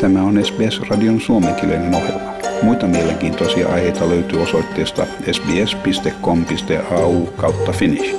[0.00, 2.32] Tämä on SBS-radion suomenkielinen ohjelma.
[2.62, 8.16] Muita mielenkiintoisia aiheita löytyy osoitteesta sbs.com.au kautta finnish.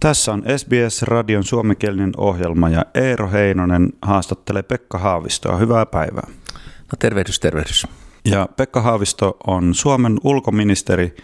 [0.00, 5.56] Tässä on SBS-radion suomenkielinen ohjelma ja Eero Heinonen haastattelee Pekka Haavistoa.
[5.56, 6.26] Hyvää päivää.
[6.78, 7.86] No tervehdys, tervehdys.
[8.24, 11.16] Ja Pekka Haavisto on Suomen ulkoministeri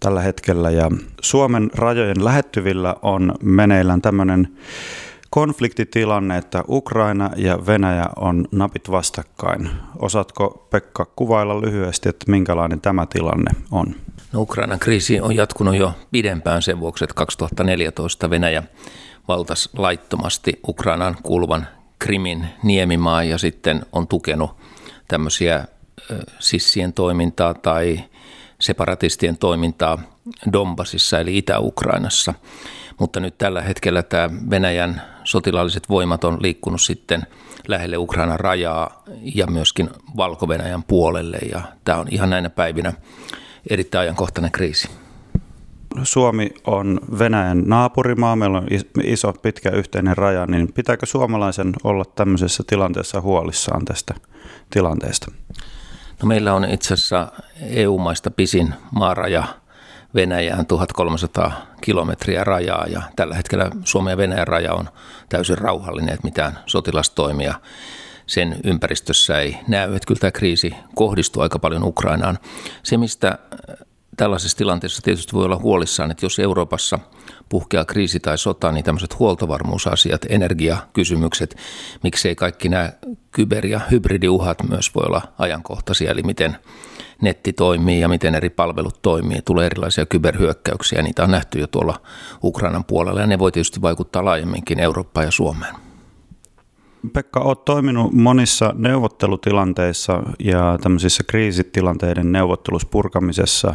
[0.00, 0.90] tällä hetkellä ja
[1.20, 4.48] Suomen rajojen lähettyvillä on meneillään tämmöinen
[5.32, 9.70] konfliktitilanne, että Ukraina ja Venäjä on napit vastakkain.
[9.98, 13.94] Osaatko Pekka kuvailla lyhyesti, että minkälainen tämä tilanne on?
[14.32, 18.62] No, Ukrainan kriisi on jatkunut jo pidempään sen vuoksi, että 2014 Venäjä
[19.28, 21.66] valtas laittomasti Ukrainan kuuluvan
[21.98, 24.50] Krimin niemimaa ja sitten on tukenut
[25.08, 25.64] tämmöisiä
[26.38, 28.00] sissien toimintaa tai
[28.60, 29.98] separatistien toimintaa
[30.52, 32.34] Donbasissa eli Itä-Ukrainassa.
[33.02, 37.22] Mutta nyt tällä hetkellä tämä Venäjän sotilaalliset voimat on liikkunut sitten
[37.68, 39.02] lähelle Ukrainan rajaa
[39.34, 42.92] ja myöskin Valko-Venäjän puolelle ja tämä on ihan näinä päivinä
[43.70, 44.88] erittäin ajankohtainen kriisi.
[46.02, 48.66] Suomi on Venäjän naapurimaa, meillä on
[49.04, 54.14] iso pitkä yhteinen raja, niin pitääkö suomalaisen olla tämmöisessä tilanteessa huolissaan tästä
[54.70, 55.32] tilanteesta?
[56.22, 59.44] No meillä on itse asiassa EU-maista pisin maaraja
[60.14, 64.88] Venäjään 1300 kilometriä rajaa ja tällä hetkellä Suomen ja Venäjän raja on
[65.28, 67.54] täysin rauhallinen, että mitään sotilastoimia
[68.26, 69.94] sen ympäristössä ei näy.
[69.96, 72.38] Että kyllä tämä kriisi kohdistuu aika paljon Ukrainaan.
[72.82, 73.38] Se, mistä
[74.16, 76.98] tällaisessa tilanteessa tietysti voi olla huolissaan, että jos Euroopassa
[77.52, 81.56] puhkeaa kriisi tai sota, niin tämmöiset huoltovarmuusasiat, energiakysymykset,
[82.02, 82.92] miksei kaikki nämä
[83.32, 86.56] kyber- ja hybridiuhat myös voi olla ajankohtaisia, eli miten
[87.22, 89.42] netti toimii ja miten eri palvelut toimii.
[89.44, 92.00] Tulee erilaisia kyberhyökkäyksiä, niitä on nähty jo tuolla
[92.44, 95.74] Ukrainan puolella ja ne voi tietysti vaikuttaa laajemminkin Eurooppaan ja Suomeen.
[97.12, 103.74] Pekka, olet toiminut monissa neuvottelutilanteissa ja tämmöisissä kriisitilanteiden neuvotteluspurkamisessa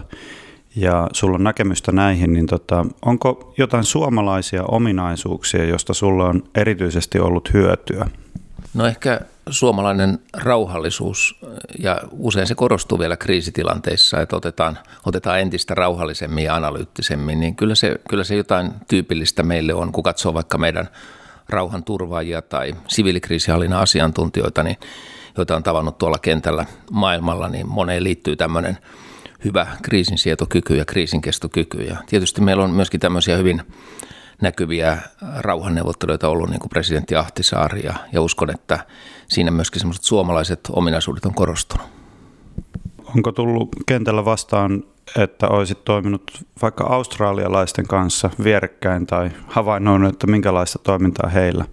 [0.77, 7.19] ja sulla on näkemystä näihin, niin tota, onko jotain suomalaisia ominaisuuksia, josta sulla on erityisesti
[7.19, 8.09] ollut hyötyä?
[8.73, 11.39] No ehkä suomalainen rauhallisuus,
[11.79, 17.75] ja usein se korostuu vielä kriisitilanteissa, että otetaan, otetaan entistä rauhallisemmin ja analyyttisemmin, niin kyllä
[17.75, 20.89] se, kyllä se jotain tyypillistä meille on, kun katsoo vaikka meidän
[21.49, 24.77] rauhanturvaajia tai siviilikriisihallinnan asiantuntijoita, niin,
[25.37, 28.77] joita on tavannut tuolla kentällä maailmalla, niin moneen liittyy tämmöinen
[29.45, 31.77] hyvä kriisinsietokyky ja kriisinkestokyky.
[31.77, 33.61] Ja tietysti meillä on myöskin tämmöisiä hyvin
[34.41, 34.97] näkyviä
[35.37, 38.79] rauhanneuvotteluita ollut, niin kuin presidentti Ahtisaari, ja, ja uskon, että
[39.27, 41.87] siinä myöskin semmoiset suomalaiset ominaisuudet on korostunut.
[43.15, 44.83] Onko tullut kentällä vastaan,
[45.17, 46.31] että olisit toiminut
[46.61, 51.65] vaikka australialaisten kanssa vierekkäin tai havainnoinut, että minkälaista toimintaa heillä?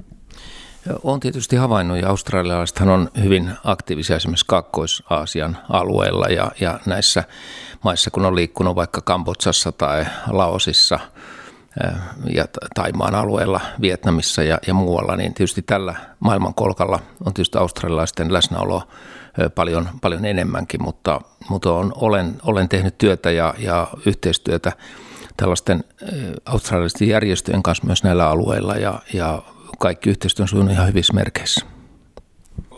[1.03, 7.25] On tietysti havainnut ja australialaisethan on hyvin aktiivisia esimerkiksi Kaakkois-Aasian alueella ja, ja näissä
[7.85, 10.99] maissa, kun on liikkunut vaikka Kambodsassa tai Laosissa–
[12.35, 12.45] ja
[12.75, 18.83] Taimaan alueella, Vietnamissa ja, ja muualla, niin tietysti tällä maailmankolkalla on tietysti australialaisten läsnäolo
[19.55, 24.73] paljon, paljon enemmänkin, mutta, mutta on, olen, olen tehnyt työtä ja, ja yhteistyötä
[25.37, 25.85] tällaisten
[26.45, 29.43] australialaisten järjestöjen kanssa myös näillä alueilla ja, ja
[29.79, 31.67] kaikki yhteistyö on sujunut ihan hyvissä merkeissä.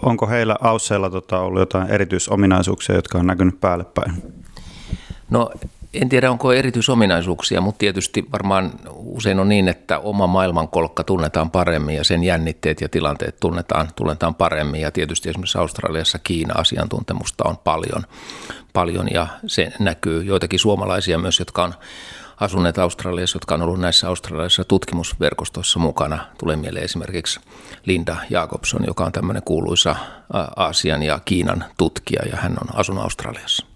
[0.02, 4.22] Onko heillä Ausseilla tota, ollut jotain erityisominaisuuksia, jotka on näkynyt päälle päin?
[5.30, 5.50] No
[5.94, 11.96] en tiedä, onko erityisominaisuuksia, mutta tietysti varmaan usein on niin, että oma maailmankolkka tunnetaan paremmin
[11.96, 14.80] ja sen jännitteet ja tilanteet tunnetaan, tunnetaan paremmin.
[14.80, 18.02] Ja tietysti esimerkiksi Australiassa Kiina-asiantuntemusta on paljon,
[18.72, 21.74] paljon ja se näkyy joitakin suomalaisia myös, jotka on
[22.36, 26.26] asuneet Australiassa, jotka on ollut näissä australialaisissa tutkimusverkostoissa mukana.
[26.38, 27.40] Tulee mieleen esimerkiksi
[27.84, 29.96] Linda Jacobson, joka on tämmöinen kuuluisa
[30.56, 33.66] Aasian ja Kiinan tutkija ja hän on asunut Australiassa.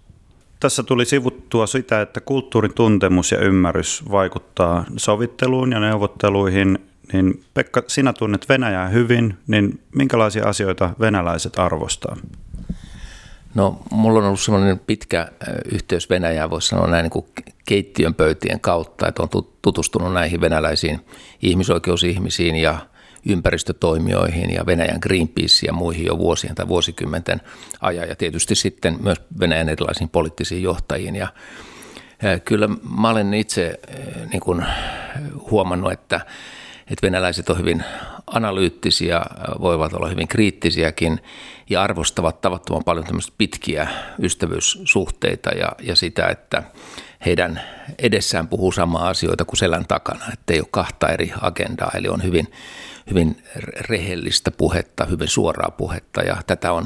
[0.59, 6.79] Tässä tuli sivuttua sitä, että kulttuurin tuntemus ja ymmärrys vaikuttaa sovitteluun ja neuvotteluihin.
[7.13, 12.17] Niin Pekka, sinä tunnet Venäjää hyvin, niin minkälaisia asioita venäläiset arvostaa?
[13.55, 15.27] No, mulla on ollut sellainen pitkä
[15.71, 17.25] yhteys Venäjään, voisi sanoa näin niin kuin
[17.65, 19.29] keittiön pöytien kautta, että on
[19.61, 21.05] tutustunut näihin venäläisiin
[21.41, 22.77] ihmisoikeusihmisiin ja
[23.25, 27.41] ympäristötoimijoihin ja Venäjän Greenpeace ja muihin jo vuosien tai vuosikymmenten
[27.81, 31.15] ajan ja tietysti sitten myös Venäjän erilaisiin poliittisiin johtajiin.
[31.15, 31.27] Ja
[32.45, 32.69] kyllä
[32.99, 33.79] mä olen itse
[34.31, 34.65] niin kuin
[35.51, 36.21] huomannut, että
[36.91, 37.83] että venäläiset on hyvin
[38.27, 39.21] analyyttisiä,
[39.61, 41.19] voivat olla hyvin kriittisiäkin
[41.69, 43.87] ja arvostavat tavattoman paljon tämmöistä pitkiä
[44.19, 46.63] ystävyyssuhteita ja, ja sitä, että
[47.25, 47.61] heidän
[47.99, 52.23] edessään puhuu samaa asioita kuin selän takana, että ei ole kahta eri agendaa, eli on
[52.23, 52.51] hyvin,
[53.09, 53.43] hyvin
[53.89, 56.85] rehellistä puhetta, hyvin suoraa puhetta ja tätä on,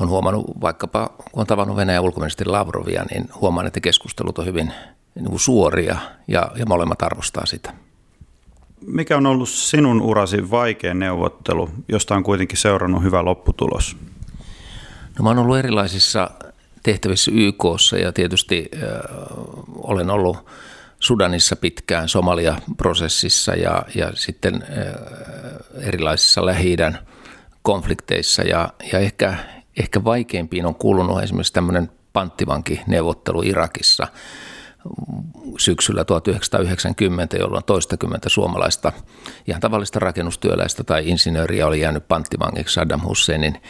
[0.00, 4.72] on huomannut vaikkapa, kun on tavannut Venäjän ulkoministeri Lavrovia, niin huomaan, että keskustelut on hyvin
[5.14, 5.96] niin kuin suoria
[6.28, 7.87] ja, ja molemmat arvostaa sitä.
[8.86, 13.96] Mikä on ollut sinun urasi vaikea neuvottelu, josta on kuitenkin seurannut hyvä lopputulos?
[15.18, 16.30] No mä oon ollut erilaisissa
[16.82, 18.88] tehtävissä YKssa ja tietysti äh,
[19.76, 20.46] olen ollut
[21.00, 24.94] Sudanissa pitkään Somalia-prosessissa ja, ja sitten äh,
[25.86, 26.76] erilaisissa lähi
[27.62, 29.36] konflikteissa ja, ja ehkä,
[29.76, 34.06] ehkä vaikeimpiin on kuulunut esimerkiksi tämmöinen panttivankineuvottelu Irakissa–
[35.58, 38.92] syksyllä 1990, jolloin toistakymmentä suomalaista
[39.46, 43.62] ihan tavallista rakennustyöläistä tai insinööriä oli jäänyt panttivangiksi Saddam Husseinin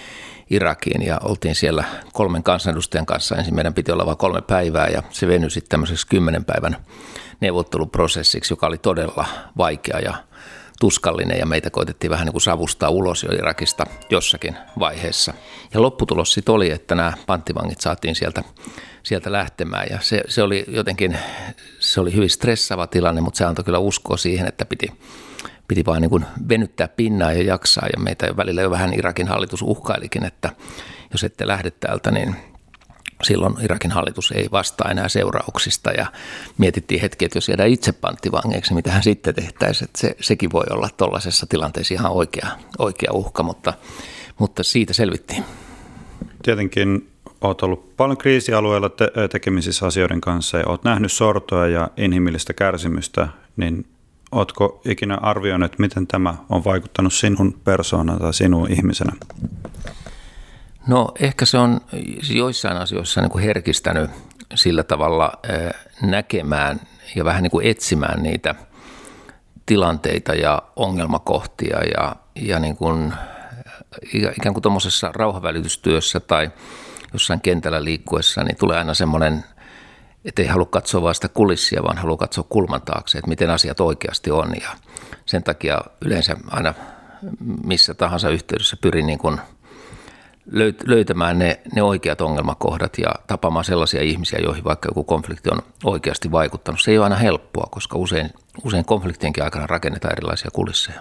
[0.50, 3.36] Irakiin ja oltiin siellä kolmen kansanedustajan kanssa.
[3.36, 6.76] Ensin meidän piti olla vain kolme päivää ja se venyi sitten tämmöiseksi kymmenen päivän
[7.40, 9.24] neuvotteluprosessiksi, joka oli todella
[9.56, 10.14] vaikea ja
[10.80, 15.34] tuskallinen ja meitä koitettiin vähän niin kuin savustaa ulos jo Irakista jossakin vaiheessa.
[15.74, 18.42] Ja lopputulos sitten oli, että nämä panttivangit saatiin sieltä
[19.02, 19.86] sieltä lähtemään.
[19.90, 21.18] Ja se, se oli jotenkin,
[21.78, 24.92] se oli hyvin stressaava tilanne, mutta se antoi kyllä uskoa siihen, että piti,
[25.68, 27.86] piti vain niin kuin venyttää pinnaa ja jaksaa.
[27.96, 30.50] Ja meitä jo välillä jo vähän Irakin hallitus uhkailikin, että
[31.12, 32.36] jos ette lähde täältä, niin
[33.22, 36.06] silloin Irakin hallitus ei vastaa enää seurauksista ja
[36.58, 40.64] mietittiin hetki, että jos jäädään itse panttivangeiksi, mitä hän sitten tehtäisiin, että se, sekin voi
[40.70, 42.48] olla tuollaisessa tilanteessa ihan oikea,
[42.78, 43.72] oikea uhka, mutta,
[44.38, 45.44] mutta siitä selvittiin.
[46.42, 47.08] Tietenkin
[47.40, 53.28] olet ollut paljon kriisialueella te- tekemisissä asioiden kanssa ja olet nähnyt sortoa ja inhimillistä kärsimystä,
[53.56, 53.86] niin
[54.32, 59.12] oletko ikinä arvioinut, miten tämä on vaikuttanut sinun persoonaan tai sinun ihmisenä?
[60.88, 61.80] No ehkä se on
[62.30, 64.10] joissain asioissa niin kuin herkistänyt
[64.54, 65.32] sillä tavalla
[66.02, 66.80] näkemään
[67.14, 68.54] ja vähän niin kuin etsimään niitä
[69.66, 73.12] tilanteita ja ongelmakohtia ja, ja niin kuin,
[74.12, 76.50] ikään kuin tuommoisessa rauhavälitystyössä tai–
[77.12, 79.44] jossain kentällä liikkuessa, niin tulee aina semmoinen,
[80.24, 83.80] että ei halua katsoa vain sitä kulissia, vaan haluaa katsoa kulman taakse, että miten asiat
[83.80, 84.52] oikeasti on.
[84.60, 84.68] Ja
[85.26, 86.74] sen takia yleensä aina
[87.64, 89.40] missä tahansa yhteydessä pyrin niin kuin
[90.86, 96.32] löytämään ne, ne oikeat ongelmakohdat ja tapaamaan sellaisia ihmisiä, joihin vaikka joku konflikti on oikeasti
[96.32, 96.80] vaikuttanut.
[96.80, 98.30] Se ei ole aina helppoa, koska usein,
[98.64, 101.00] usein konfliktienkin aikana rakennetaan erilaisia kulisseja.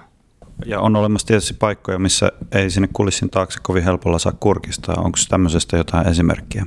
[0.65, 4.95] Ja on olemassa tietysti paikkoja, missä ei sinne kulissin taakse kovin helpolla saa kurkistaa.
[4.97, 6.65] Onko tämmöisestä jotain esimerkkiä?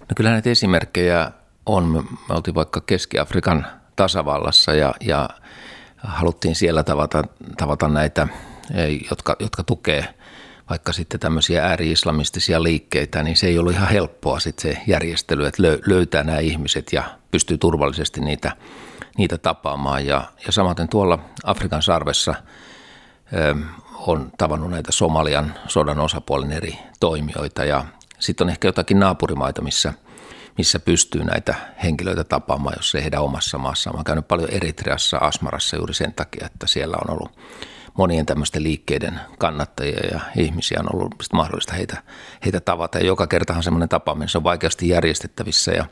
[0.00, 1.30] No kyllä näitä esimerkkejä
[1.66, 1.84] on.
[2.28, 3.66] Me oltiin vaikka Keski-Afrikan
[3.96, 5.28] tasavallassa ja, ja
[5.96, 7.22] haluttiin siellä tavata,
[7.56, 8.28] tavata näitä,
[9.10, 10.15] jotka, jotka tukee
[10.70, 15.62] vaikka sitten tämmöisiä ääri-islamistisia liikkeitä, niin se ei ollut ihan helppoa sitten se järjestely, että
[15.86, 18.52] löytää nämä ihmiset ja pystyy turvallisesti niitä
[19.18, 20.06] niitä tapaamaan.
[20.06, 22.34] Ja, ja samaten tuolla Afrikan sarvessa
[23.32, 23.54] ö,
[23.96, 27.84] on tavannut näitä Somalian sodan osapuolen eri toimijoita ja
[28.18, 29.92] sitten on ehkä jotakin naapurimaita, missä,
[30.58, 33.94] missä pystyy näitä henkilöitä tapaamaan, jos ei heidän omassa maassaan.
[33.94, 37.38] Mä oon käynyt paljon Eritreassa, Asmarassa juuri sen takia, että siellä on ollut
[37.96, 42.02] monien tämmöisten liikkeiden kannattajia ja ihmisiä on ollut mahdollista heitä,
[42.44, 42.98] heitä tavata.
[42.98, 45.84] Ja joka kertahan semmoinen tapaaminen se on vaikeasti järjestettävissä ja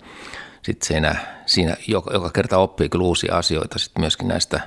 [0.63, 1.17] sitten siinä,
[1.47, 4.61] siinä joka, joka kerta oppii kyllä uusia asioita sitten myöskin näistä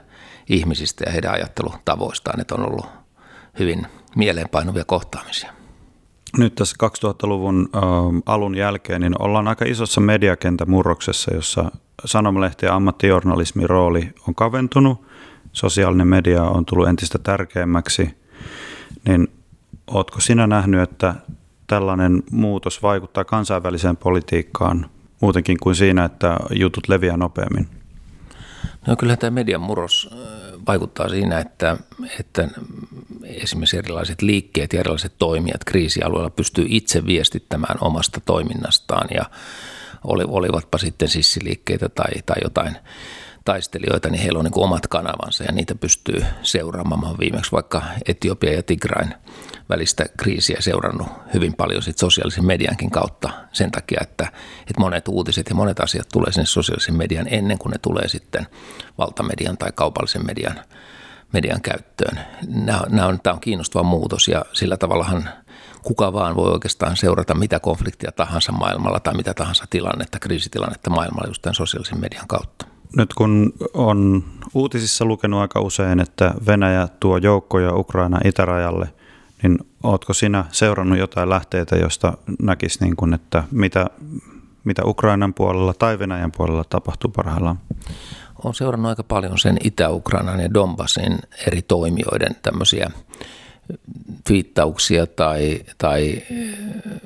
[0.49, 2.85] ihmisistä ja heidän ajattelutavoistaan, että on ollut
[3.59, 5.53] hyvin mieleenpainuvia kohtaamisia.
[6.37, 7.81] Nyt tässä 2000-luvun äh,
[8.25, 11.71] alun jälkeen niin ollaan aika isossa mediakentämurroksessa, jossa
[12.05, 15.05] sanomalehti ja ammattijournalismin rooli on kaventunut,
[15.57, 18.17] sosiaalinen media on tullut entistä tärkeämmäksi,
[19.07, 19.27] niin
[19.87, 21.15] oletko sinä nähnyt, että
[21.67, 24.89] tällainen muutos vaikuttaa kansainväliseen politiikkaan
[25.21, 27.67] muutenkin kuin siinä, että jutut leviää nopeammin?
[28.87, 30.09] No kyllä tämä median murros
[30.67, 31.77] vaikuttaa siinä, että,
[32.19, 32.47] että
[33.23, 39.25] esimerkiksi erilaiset liikkeet ja erilaiset toimijat kriisialueella pystyy itse viestittämään omasta toiminnastaan ja
[40.03, 42.77] olivatpa sitten sissiliikkeitä tai, tai jotain
[43.47, 47.19] taistelijoita, niin heillä on niin omat kanavansa ja niitä pystyy seuraamaan.
[47.19, 49.13] viimeksi vaikka Etiopia ja Tigrain
[49.69, 55.49] välistä kriisiä seurannut hyvin paljon sit sosiaalisen mediankin kautta sen takia, että, että monet uutiset
[55.49, 58.47] ja monet asiat tulee sinne sosiaalisen median ennen kuin ne tulee sitten
[58.97, 60.55] valtamedian tai kaupallisen median,
[61.33, 62.19] median käyttöön.
[62.47, 65.29] Nämä, nämä on, tämä on kiinnostava muutos ja sillä tavallahan
[65.81, 71.27] kuka vaan voi oikeastaan seurata mitä konfliktia tahansa maailmalla tai mitä tahansa tilannetta, kriisitilannetta maailmalla
[71.27, 72.76] just tämän sosiaalisen median kautta.
[72.95, 78.89] Nyt kun on uutisissa lukenut aika usein, että Venäjä tuo joukkoja Ukraina itärajalle,
[79.43, 83.89] niin ootko sinä seurannut jotain lähteitä, josta näkisi, niin kuin, että mitä,
[84.63, 87.59] mitä Ukrainan puolella tai Venäjän puolella tapahtuu parhaillaan?
[88.43, 92.91] Olen seurannut aika paljon sen Itä-Ukrainan ja Donbassin eri toimijoiden tämmöisiä
[94.29, 96.21] viittauksia tai, tai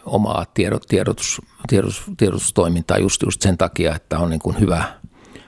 [0.05, 4.83] omaa tiedot, tiedotus, tiedotus, tiedotustoimintaa just, just sen takia, että on niin kuin hyvä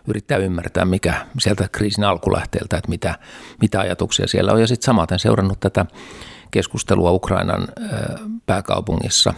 [0.07, 3.15] yrittää ymmärtää, mikä sieltä kriisin alkulähteeltä, että mitä,
[3.61, 4.61] mitä ajatuksia siellä on.
[4.61, 5.85] Ja sitten samaten seurannut tätä
[6.51, 7.67] keskustelua Ukrainan
[8.45, 9.33] pääkaupungissa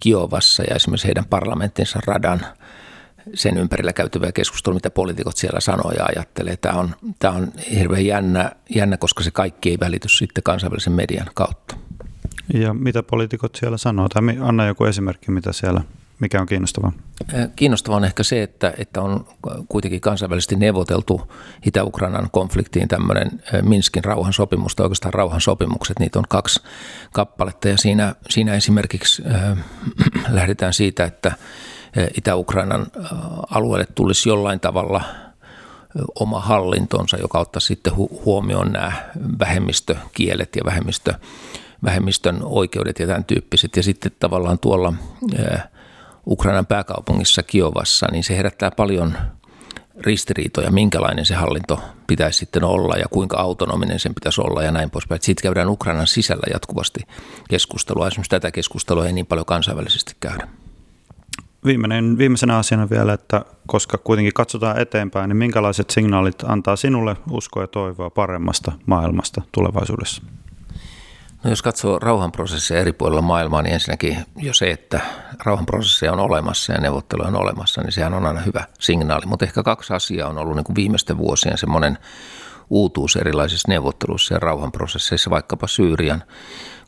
[0.00, 2.40] Kiovassa ja esimerkiksi heidän parlamenttinsa radan
[3.34, 6.56] sen ympärillä käytyvää keskustelua, mitä poliitikot siellä sanoo ja ajattelee.
[6.56, 11.30] Tämä on, tämä on hirveän jännä, jännä, koska se kaikki ei välity sitten kansainvälisen median
[11.34, 11.76] kautta.
[12.54, 14.08] Ja mitä poliitikot siellä sanoo?
[14.08, 15.80] Tai anna joku esimerkki, mitä siellä,
[16.20, 16.92] mikä on kiinnostavaa?
[17.56, 19.26] Kiinnostavaa on ehkä se, että, että on
[19.68, 21.32] kuitenkin kansainvälisesti neuvoteltu
[21.66, 26.60] Itä-Ukrainan konfliktiin tämmöinen Minskin rauhansopimus, tai oikeastaan rauhansopimukset, niitä on kaksi
[27.12, 29.58] kappaletta, ja siinä, siinä esimerkiksi äh,
[30.28, 31.32] lähdetään siitä, että
[32.16, 32.86] Itä-Ukrainan
[33.50, 35.04] alueelle tulisi jollain tavalla
[36.14, 38.92] oma hallintonsa, joka ottaa sitten huomioon nämä
[39.38, 41.14] vähemmistökielet ja vähemmistö,
[41.84, 43.76] vähemmistön oikeudet ja tämän tyyppiset.
[43.76, 44.92] Ja sitten tavallaan tuolla
[46.28, 49.14] Ukrainan pääkaupungissa Kiovassa, niin se herättää paljon
[50.00, 54.90] ristiriitoja, minkälainen se hallinto pitäisi sitten olla ja kuinka autonominen sen pitäisi olla ja näin
[54.90, 55.20] poispäin.
[55.22, 57.00] Siitä käydään Ukrainan sisällä jatkuvasti
[57.48, 58.06] keskustelua.
[58.06, 60.48] Esimerkiksi tätä keskustelua ei niin paljon kansainvälisesti käydä.
[61.64, 67.62] Viimeinen, viimeisenä asiana vielä, että koska kuitenkin katsotaan eteenpäin, niin minkälaiset signaalit antaa sinulle uskoa
[67.62, 70.22] ja toivoa paremmasta maailmasta tulevaisuudessa?
[71.44, 75.00] No jos katsoo rauhanprosesseja eri puolilla maailmaa, niin ensinnäkin jo se, että
[75.44, 79.26] rauhanprosesseja on olemassa ja neuvotteluja on olemassa, niin sehän on aina hyvä signaali.
[79.26, 81.98] Mutta ehkä kaksi asiaa on ollut niin kuin viimeisten vuosien semmoinen
[82.70, 86.22] uutuus erilaisissa neuvotteluissa ja rauhanprosesseissa, vaikkapa Syyrian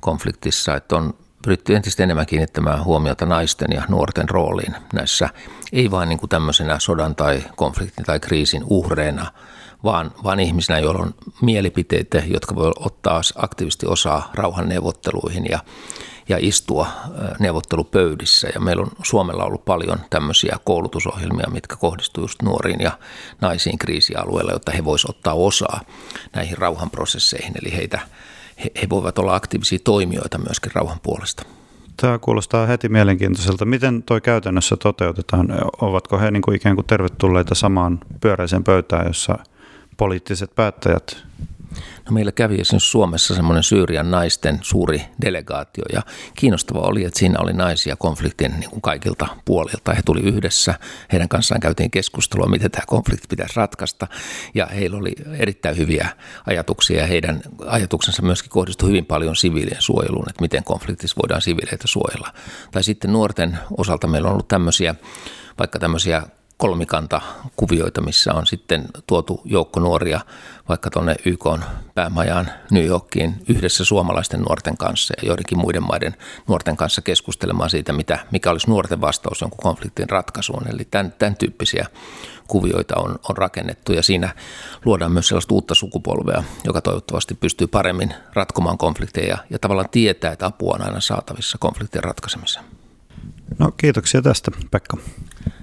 [0.01, 5.29] konfliktissa, että on pyritty entistä enemmän kiinnittämään huomiota naisten ja nuorten rooliin näissä,
[5.73, 9.33] ei vain niin kuin tämmöisenä sodan tai konfliktin tai kriisin uhreina,
[9.85, 15.59] vaan, vaan ihmisinä, joilla on mielipiteitä, jotka voi ottaa aktiivisesti osaa rauhan neuvotteluihin ja,
[16.29, 16.87] ja istua
[17.39, 18.49] neuvottelupöydissä.
[18.55, 22.99] Ja meillä on Suomella ollut paljon tämmöisiä koulutusohjelmia, mitkä kohdistuu just nuoriin ja
[23.41, 25.81] naisiin kriisialueilla, jotta he voisivat ottaa osaa
[26.35, 28.01] näihin rauhanprosesseihin, eli heitä–
[28.65, 31.43] he, he voivat olla aktiivisia toimijoita myöskin rauhan puolesta.
[31.97, 33.65] Tämä kuulostaa heti mielenkiintoiselta.
[33.65, 35.49] Miten tuo käytännössä toteutetaan?
[35.81, 39.39] Ovatko he niin kuin ikään kuin tervetulleita samaan pyöräiseen pöytään, jossa
[40.01, 41.17] poliittiset päättäjät
[42.07, 46.03] No meillä kävi esimerkiksi Suomessa semmoinen Syyrian naisten suuri delegaatio ja
[46.37, 49.95] kiinnostava oli, että siinä oli naisia konfliktin niin kuin kaikilta puolilta.
[49.95, 50.75] He tuli yhdessä,
[51.13, 54.07] heidän kanssaan käytiin keskustelua, miten tämä konflikti pitäisi ratkaista
[54.55, 56.09] ja heillä oli erittäin hyviä
[56.47, 61.87] ajatuksia ja heidän ajatuksensa myöskin kohdistui hyvin paljon siviilien suojeluun, että miten konfliktissa voidaan siviileitä
[61.87, 62.33] suojella.
[62.71, 64.95] Tai sitten nuorten osalta meillä on ollut tämmöisiä
[65.59, 66.23] vaikka tämmöisiä
[66.61, 67.21] kolmikanta
[67.57, 70.21] kuvioita, missä on sitten tuotu joukko nuoria
[70.69, 71.45] vaikka tuonne YK
[71.95, 76.17] päämajaan New Yorkiin yhdessä suomalaisten nuorten kanssa ja joidenkin muiden maiden
[76.49, 80.69] nuorten kanssa keskustelemaan siitä, mitä, mikä olisi nuorten vastaus jonkun konfliktin ratkaisuun.
[80.69, 81.87] Eli tämän, tämän tyyppisiä
[82.49, 84.35] kuvioita on, on rakennettu ja siinä
[84.85, 90.47] luodaan myös sellaista uutta sukupolvea, joka toivottavasti pystyy paremmin ratkomaan konflikteja ja tavallaan tietää, että
[90.47, 92.65] apua on aina saatavissa konfliktien ratkaisemiseen.
[93.59, 94.97] No kiitoksia tästä, Pekka.